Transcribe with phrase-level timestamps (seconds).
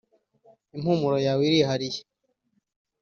[0.75, 2.01] impumuro yawe irihariye